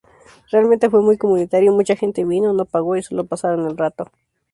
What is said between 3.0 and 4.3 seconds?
solo pasaron el rato.